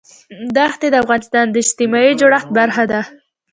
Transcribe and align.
دښتې 0.55 0.87
د 0.91 0.95
افغانستان 1.03 1.45
د 1.49 1.55
اجتماعي 1.63 2.11
جوړښت 2.19 2.49
برخه 2.59 2.83
ده. 2.91 3.01